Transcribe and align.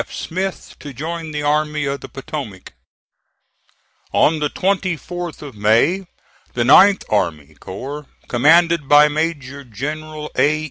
F. 0.01 0.11
Smith, 0.11 0.75
to 0.79 0.93
join 0.93 1.29
the 1.31 1.43
Army 1.43 1.85
of 1.85 2.01
the 2.01 2.09
Potomac. 2.09 2.73
On 4.11 4.39
the 4.39 4.49
24th 4.49 5.43
of 5.43 5.53
May, 5.55 6.07
the 6.55 6.63
9th 6.63 7.03
army 7.07 7.53
corps, 7.59 8.07
commanded 8.27 8.89
by 8.89 9.07
Major 9.09 9.63
General 9.63 10.31
A. 10.35 10.51